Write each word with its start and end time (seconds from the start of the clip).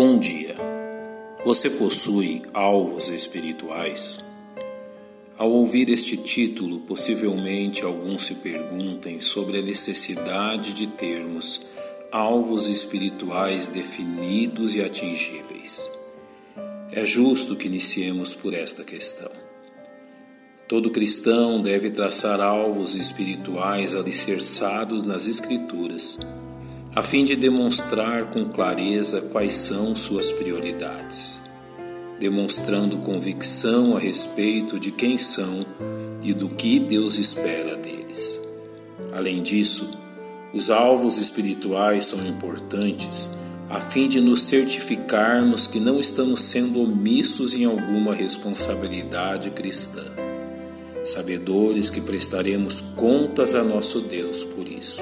Bom 0.00 0.16
dia. 0.16 0.54
Você 1.44 1.68
possui 1.68 2.42
alvos 2.54 3.08
espirituais? 3.08 4.20
Ao 5.36 5.50
ouvir 5.50 5.90
este 5.90 6.16
título, 6.16 6.78
possivelmente 6.82 7.82
alguns 7.82 8.26
se 8.26 8.34
perguntem 8.36 9.20
sobre 9.20 9.58
a 9.58 9.62
necessidade 9.62 10.72
de 10.72 10.86
termos 10.86 11.62
alvos 12.12 12.68
espirituais 12.68 13.66
definidos 13.66 14.72
e 14.76 14.84
atingíveis. 14.84 15.90
É 16.92 17.04
justo 17.04 17.56
que 17.56 17.66
iniciemos 17.66 18.34
por 18.34 18.54
esta 18.54 18.84
questão. 18.84 19.32
Todo 20.68 20.92
cristão 20.92 21.60
deve 21.60 21.90
traçar 21.90 22.40
alvos 22.40 22.94
espirituais 22.94 23.96
alicerçados 23.96 25.02
nas 25.02 25.26
Escrituras 25.26 26.20
a 26.98 27.02
fim 27.04 27.22
de 27.22 27.36
demonstrar 27.36 28.24
com 28.24 28.44
clareza 28.46 29.20
quais 29.30 29.54
são 29.54 29.94
suas 29.94 30.32
prioridades, 30.32 31.38
demonstrando 32.18 32.98
convicção 32.98 33.96
a 33.96 34.00
respeito 34.00 34.80
de 34.80 34.90
quem 34.90 35.16
são 35.16 35.64
e 36.20 36.34
do 36.34 36.48
que 36.48 36.80
Deus 36.80 37.16
espera 37.16 37.76
deles. 37.76 38.40
Além 39.12 39.44
disso, 39.44 39.88
os 40.52 40.70
alvos 40.70 41.18
espirituais 41.18 42.04
são 42.06 42.26
importantes 42.26 43.30
a 43.70 43.80
fim 43.80 44.08
de 44.08 44.20
nos 44.20 44.42
certificarmos 44.42 45.68
que 45.68 45.78
não 45.78 46.00
estamos 46.00 46.42
sendo 46.42 46.82
omissos 46.82 47.54
em 47.54 47.64
alguma 47.64 48.12
responsabilidade 48.12 49.50
cristã, 49.52 50.02
sabedores 51.04 51.90
que 51.90 52.00
prestaremos 52.00 52.80
contas 52.96 53.54
a 53.54 53.62
nosso 53.62 54.00
Deus 54.00 54.42
por 54.42 54.66
isso. 54.66 55.00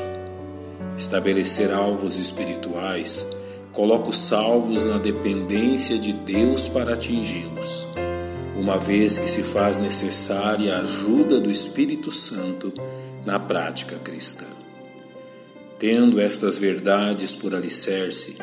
Estabelecer 0.97 1.73
alvos 1.73 2.19
espirituais 2.19 3.27
coloca 3.73 4.09
os 4.09 4.19
salvos 4.19 4.87
na 4.87 4.97
dependência 4.97 5.99
de 5.99 6.15
Deus 6.15 6.67
para 6.69 6.95
atingi-los, 6.95 7.87
uma 8.57 8.79
vez 8.79 9.19
que 9.19 9.29
se 9.29 9.43
faz 9.43 9.77
necessária 9.77 10.75
a 10.75 10.81
ajuda 10.81 11.39
do 11.39 11.51
Espírito 11.51 12.11
Santo 12.11 12.73
na 13.27 13.39
prática 13.39 13.97
cristã. 13.97 14.47
Tendo 15.79 16.19
estas 16.19 16.57
verdades 16.57 17.35
por 17.35 17.55
alicerce, 17.55 18.39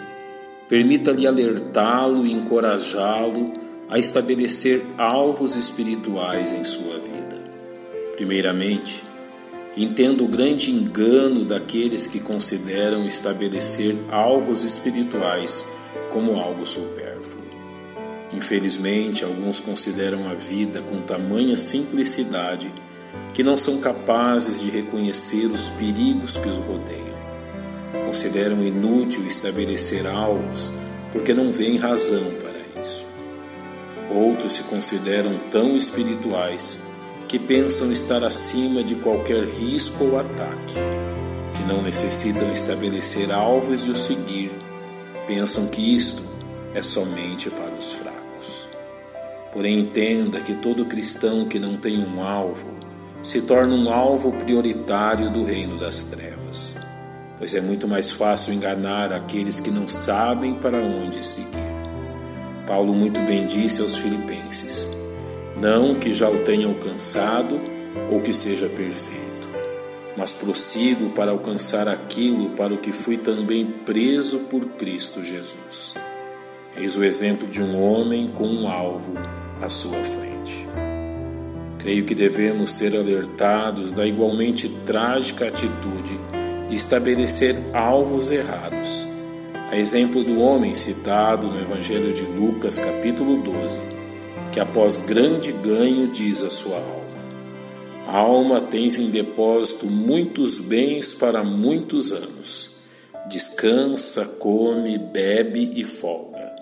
permita-lhe 0.69 1.25
alertá-lo 1.25 2.23
e 2.27 2.31
encorajá-lo 2.31 3.53
a 3.89 3.97
estabelecer 3.97 4.83
alvos 4.99 5.55
espirituais 5.55 6.53
em 6.53 6.63
sua 6.63 6.99
vida. 6.99 7.41
Primeiramente, 8.15 9.03
Entendo 9.75 10.23
o 10.23 10.27
grande 10.27 10.69
engano 10.69 11.43
daqueles 11.43 12.05
que 12.05 12.19
consideram 12.19 13.07
estabelecer 13.07 13.95
alvos 14.11 14.63
espirituais 14.63 15.65
como 16.11 16.39
algo 16.39 16.63
supérfluo. 16.63 17.43
Infelizmente, 18.31 19.23
alguns 19.23 19.59
consideram 19.59 20.29
a 20.29 20.35
vida 20.35 20.81
com 20.83 21.01
tamanha 21.01 21.57
simplicidade 21.57 22.71
que 23.33 23.41
não 23.43 23.57
são 23.57 23.79
capazes 23.79 24.61
de 24.61 24.69
reconhecer 24.69 25.47
os 25.47 25.71
perigos 25.71 26.37
que 26.37 26.47
os 26.47 26.59
rodeiam. 26.59 27.23
Consideram 28.05 28.63
inútil 28.63 29.25
estabelecer 29.25 30.05
alvos 30.05 30.71
porque 31.11 31.33
não 31.33 31.51
veem 31.51 31.77
razão 31.77 32.31
para 32.41 32.79
isso. 32.79 33.07
Outros 34.11 34.53
se 34.53 34.63
consideram 34.63 35.39
tão 35.49 35.75
espirituais 35.75 36.79
que 37.33 37.39
pensam 37.39 37.91
estar 37.91 38.23
acima 38.23 38.83
de 38.83 38.93
qualquer 38.93 39.43
risco 39.45 40.03
ou 40.03 40.19
ataque, 40.19 40.75
que 41.57 41.63
não 41.63 41.81
necessitam 41.81 42.51
estabelecer 42.51 43.31
alvos 43.31 43.87
e 43.87 43.89
o 43.89 43.95
seguir, 43.95 44.51
pensam 45.25 45.65
que 45.65 45.95
isto 45.95 46.21
é 46.75 46.83
somente 46.83 47.49
para 47.49 47.73
os 47.73 47.93
fracos. 47.93 48.67
Porém, 49.51 49.79
entenda 49.79 50.41
que 50.41 50.53
todo 50.53 50.85
cristão 50.85 51.45
que 51.45 51.57
não 51.57 51.75
tem 51.75 52.05
um 52.05 52.21
alvo 52.21 52.67
se 53.23 53.41
torna 53.41 53.73
um 53.73 53.91
alvo 53.91 54.31
prioritário 54.33 55.31
do 55.31 55.43
reino 55.43 55.79
das 55.79 56.03
trevas, 56.03 56.77
pois 57.35 57.55
é 57.55 57.61
muito 57.61 57.87
mais 57.87 58.11
fácil 58.11 58.53
enganar 58.53 59.11
aqueles 59.11 59.59
que 59.59 59.71
não 59.71 59.87
sabem 59.87 60.53
para 60.53 60.77
onde 60.77 61.25
seguir. 61.25 61.73
Paulo 62.67 62.93
muito 62.93 63.19
bem 63.21 63.47
disse 63.47 63.81
aos 63.81 63.97
Filipenses: 63.97 64.87
não 65.63 65.95
que 65.95 66.11
já 66.11 66.29
o 66.29 66.39
tenha 66.39 66.67
alcançado 66.67 67.57
ou 68.11 68.19
que 68.19 68.33
seja 68.33 68.67
perfeito, 68.67 69.47
mas 70.17 70.33
prossigo 70.33 71.11
para 71.11 71.31
alcançar 71.31 71.87
aquilo 71.87 72.49
para 72.49 72.73
o 72.73 72.77
que 72.77 72.91
fui 72.91 73.15
também 73.15 73.65
preso 73.85 74.39
por 74.39 74.65
Cristo 74.71 75.23
Jesus. 75.23 75.93
Eis 76.75 76.97
o 76.97 77.03
exemplo 77.03 77.47
de 77.47 77.61
um 77.61 77.81
homem 77.81 78.29
com 78.35 78.45
um 78.45 78.67
alvo 78.67 79.13
à 79.61 79.69
sua 79.69 80.03
frente. 80.03 80.67
Creio 81.79 82.03
que 82.03 82.13
devemos 82.13 82.71
ser 82.71 82.93
alertados 82.93 83.93
da 83.93 84.05
igualmente 84.05 84.67
trágica 84.85 85.47
atitude 85.47 86.19
de 86.67 86.75
estabelecer 86.75 87.55
alvos 87.73 88.31
errados. 88.31 89.07
A 89.71 89.77
exemplo 89.77 90.25
do 90.25 90.41
homem 90.41 90.75
citado 90.75 91.47
no 91.47 91.61
Evangelho 91.61 92.11
de 92.11 92.23
Lucas, 92.23 92.77
capítulo 92.77 93.41
12 93.41 94.02
que 94.53 94.59
após 94.59 94.97
grande 94.97 95.51
ganho 95.51 96.07
diz 96.09 96.43
a 96.43 96.49
sua 96.49 96.77
alma: 96.77 98.07
A 98.07 98.17
alma 98.17 98.61
tens 98.61 98.99
em 98.99 99.09
depósito 99.09 99.87
muitos 99.87 100.59
bens 100.59 101.13
para 101.15 101.43
muitos 101.43 102.13
anos. 102.13 102.71
Descansa, 103.27 104.25
come, 104.39 104.97
bebe 104.97 105.71
e 105.73 105.83
folga. 105.83 106.53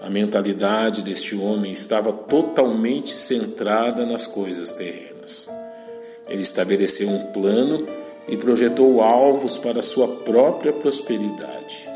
A 0.00 0.08
mentalidade 0.08 1.02
deste 1.02 1.36
homem 1.36 1.72
estava 1.72 2.12
totalmente 2.12 3.10
centrada 3.10 4.06
nas 4.06 4.26
coisas 4.26 4.72
terrenas. 4.72 5.50
Ele 6.28 6.42
estabeleceu 6.42 7.08
um 7.08 7.26
plano 7.32 7.86
e 8.28 8.36
projetou 8.36 9.02
alvos 9.02 9.58
para 9.58 9.82
sua 9.82 10.08
própria 10.08 10.72
prosperidade. 10.72 11.88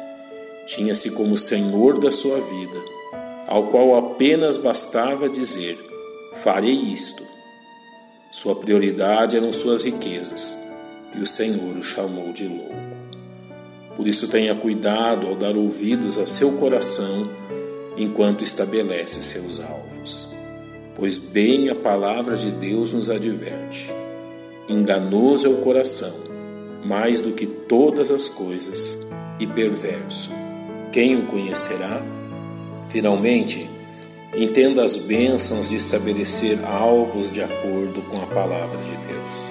Tinha-se 0.67 1.11
como 1.11 1.37
senhor 1.37 1.99
da 2.01 2.11
sua 2.11 2.41
vida 2.41 3.02
ao 3.47 3.69
qual 3.69 3.97
apenas 3.97 4.57
bastava 4.57 5.29
dizer: 5.29 5.79
Farei 6.43 6.73
isto. 6.73 7.23
Sua 8.31 8.55
prioridade 8.55 9.37
eram 9.37 9.53
suas 9.53 9.85
riquezas, 9.85 10.59
e 11.15 11.21
o 11.21 11.27
Senhor 11.27 11.77
o 11.77 11.83
chamou 11.83 12.33
de 12.33 12.49
louco. 12.49 12.83
Por 13.95 14.09
isso, 14.09 14.27
tenha 14.29 14.55
cuidado 14.55 15.27
ao 15.27 15.35
dar 15.35 15.57
ouvidos 15.57 16.19
a 16.19 16.25
seu 16.25 16.53
coração 16.53 17.29
enquanto 17.97 18.43
estabelece 18.43 19.23
seus 19.23 19.61
alvos. 19.61 20.29
Pois 20.95 21.19
bem 21.19 21.69
a 21.69 21.75
palavra 21.75 22.37
de 22.37 22.51
Deus 22.51 22.93
nos 22.93 23.11
adverte: 23.11 23.91
enganoso 24.69 25.47
é 25.47 25.51
o 25.51 25.59
coração, 25.59 26.15
mais 26.85 27.21
do 27.21 27.33
que 27.33 27.47
todas 27.47 28.11
as 28.11 28.29
coisas, 28.29 28.99
e 29.39 29.47
perverso. 29.47 30.31
Quem 30.91 31.17
o 31.17 31.27
conhecerá? 31.27 32.03
Finalmente, 32.89 33.69
entenda 34.35 34.85
as 34.85 34.97
bênçãos 34.97 35.69
de 35.69 35.77
estabelecer 35.77 36.59
alvos 36.65 37.31
de 37.31 37.43
acordo 37.43 38.03
com 38.03 38.21
a 38.21 38.27
palavra 38.27 38.79
de 38.79 38.97
Deus. 39.07 39.51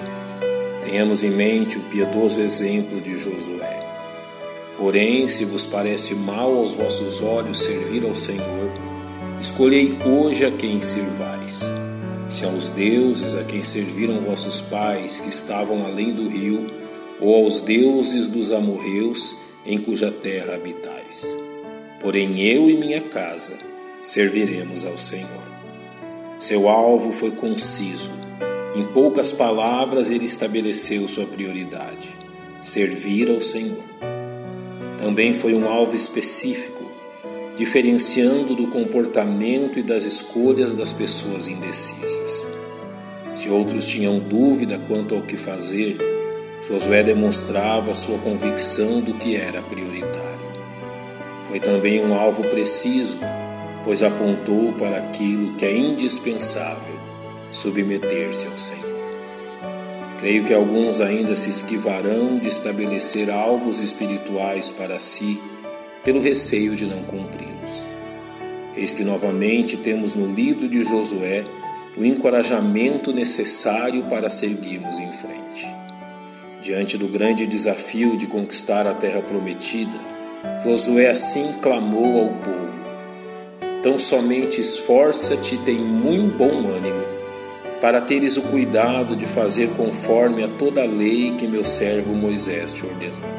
Tenhamos 0.84 1.22
em 1.22 1.30
mente 1.30 1.78
o 1.78 1.82
piedoso 1.82 2.40
exemplo 2.40 3.00
de 3.00 3.16
Josué. 3.16 3.80
Porém, 4.76 5.28
se 5.28 5.44
vos 5.44 5.64
parece 5.64 6.14
mal 6.14 6.56
aos 6.56 6.74
vossos 6.74 7.20
olhos 7.20 7.60
servir 7.60 8.04
ao 8.04 8.14
Senhor, 8.14 8.72
escolhei 9.40 9.96
hoje 10.04 10.44
a 10.44 10.50
quem 10.50 10.80
sirvais. 10.80 11.62
Se 12.28 12.44
aos 12.44 12.68
deuses 12.70 13.34
a 13.34 13.44
quem 13.44 13.62
serviram 13.62 14.20
vossos 14.22 14.60
pais 14.60 15.20
que 15.20 15.28
estavam 15.28 15.84
além 15.84 16.12
do 16.12 16.28
rio, 16.28 16.66
ou 17.20 17.44
aos 17.44 17.60
deuses 17.60 18.28
dos 18.28 18.50
amorreus 18.50 19.36
em 19.64 19.78
cuja 19.78 20.10
terra 20.10 20.54
habitais. 20.54 21.41
Porém, 22.02 22.40
eu 22.40 22.68
e 22.68 22.76
minha 22.76 23.00
casa 23.00 23.52
serviremos 24.02 24.84
ao 24.84 24.98
Senhor. 24.98 25.42
Seu 26.40 26.68
alvo 26.68 27.12
foi 27.12 27.30
conciso. 27.30 28.10
Em 28.74 28.84
poucas 28.84 29.32
palavras, 29.32 30.10
ele 30.10 30.24
estabeleceu 30.24 31.06
sua 31.06 31.26
prioridade: 31.26 32.08
servir 32.60 33.30
ao 33.30 33.40
Senhor. 33.40 33.84
Também 34.98 35.32
foi 35.32 35.54
um 35.54 35.68
alvo 35.68 35.94
específico, 35.94 36.90
diferenciando 37.56 38.56
do 38.56 38.66
comportamento 38.66 39.78
e 39.78 39.82
das 39.82 40.04
escolhas 40.04 40.74
das 40.74 40.92
pessoas 40.92 41.46
indecisas. 41.46 42.48
Se 43.32 43.48
outros 43.48 43.86
tinham 43.86 44.18
dúvida 44.18 44.80
quanto 44.88 45.14
ao 45.14 45.22
que 45.22 45.36
fazer, 45.36 45.96
Josué 46.60 47.02
demonstrava 47.02 47.94
sua 47.94 48.18
convicção 48.18 49.00
do 49.00 49.14
que 49.14 49.36
era 49.36 49.62
prioritário. 49.62 50.11
Foi 51.52 51.60
também 51.60 52.02
um 52.02 52.14
alvo 52.14 52.44
preciso, 52.44 53.18
pois 53.84 54.02
apontou 54.02 54.72
para 54.72 54.96
aquilo 54.96 55.54
que 55.54 55.66
é 55.66 55.76
indispensável: 55.76 56.98
submeter-se 57.50 58.46
ao 58.46 58.58
Senhor. 58.58 59.02
Creio 60.16 60.44
que 60.44 60.54
alguns 60.54 60.98
ainda 60.98 61.36
se 61.36 61.50
esquivarão 61.50 62.38
de 62.38 62.48
estabelecer 62.48 63.28
alvos 63.28 63.80
espirituais 63.80 64.70
para 64.70 64.98
si, 64.98 65.38
pelo 66.02 66.22
receio 66.22 66.74
de 66.74 66.86
não 66.86 67.02
cumpri-los. 67.02 67.86
Eis 68.74 68.94
que 68.94 69.04
novamente 69.04 69.76
temos 69.76 70.14
no 70.14 70.32
livro 70.32 70.66
de 70.66 70.82
Josué 70.82 71.44
o 71.98 72.02
encorajamento 72.02 73.12
necessário 73.12 74.04
para 74.04 74.30
seguirmos 74.30 74.98
em 74.98 75.12
frente. 75.12 75.70
Diante 76.62 76.96
do 76.96 77.08
grande 77.08 77.46
desafio 77.46 78.16
de 78.16 78.26
conquistar 78.26 78.86
a 78.86 78.94
terra 78.94 79.20
prometida, 79.20 80.11
Josué 80.60 81.08
assim 81.08 81.52
clamou 81.60 82.22
ao 82.22 82.28
povo: 82.28 82.80
Tão 83.82 83.98
somente 83.98 84.60
esforça-te 84.60 85.54
e 85.54 85.58
tem 85.58 85.76
muito 85.76 86.36
bom 86.36 86.68
ânimo, 86.68 87.04
para 87.80 88.00
teres 88.00 88.36
o 88.36 88.42
cuidado 88.42 89.14
de 89.14 89.26
fazer 89.26 89.70
conforme 89.76 90.42
a 90.42 90.48
toda 90.48 90.82
a 90.82 90.86
lei 90.86 91.32
que 91.36 91.46
meu 91.46 91.64
servo 91.64 92.12
Moisés 92.14 92.72
te 92.72 92.84
ordenou. 92.84 93.30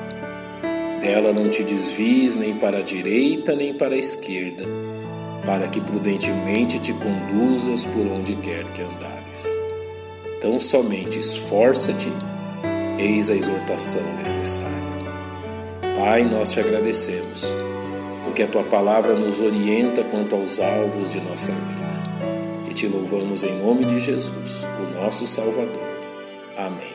Dela 1.02 1.34
não 1.34 1.50
te 1.50 1.64
desvies 1.64 2.38
nem 2.38 2.56
para 2.56 2.78
a 2.78 2.82
direita 2.82 3.54
nem 3.54 3.74
para 3.74 3.96
a 3.96 3.98
esquerda, 3.98 4.64
para 5.46 5.68
que 5.68 5.82
prudentemente 5.82 6.80
te 6.80 6.94
conduzas 6.94 7.84
por 7.84 8.08
onde 8.08 8.36
quer 8.38 8.64
que 8.72 8.82
andares. 8.82 9.46
Tão 10.40 10.58
somente 10.58 11.20
esforça-te, 11.20 12.10
eis 12.98 13.30
a 13.30 13.34
exortação 13.34 14.04
necessária. 14.18 14.83
Pai, 16.04 16.26
nós 16.26 16.52
te 16.52 16.60
agradecemos, 16.60 17.56
porque 18.26 18.44
a 18.44 18.48
tua 18.50 18.66
palavra 18.66 19.16
nos 19.16 19.40
orienta 19.40 20.04
quanto 20.04 20.36
aos 20.36 20.60
alvos 20.60 21.14
de 21.14 21.22
nossa 21.22 21.54
vida. 21.54 22.70
E 22.70 22.74
te 22.74 22.88
louvamos 22.88 23.42
em 23.42 23.58
nome 23.58 23.86
de 23.86 23.98
Jesus, 24.02 24.68
o 24.82 25.00
nosso 25.00 25.26
Salvador. 25.26 25.80
Amém. 26.58 26.94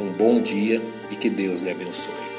Um 0.00 0.14
bom 0.14 0.40
dia 0.40 0.80
e 1.10 1.16
que 1.16 1.28
Deus 1.28 1.60
lhe 1.60 1.70
abençoe. 1.70 2.29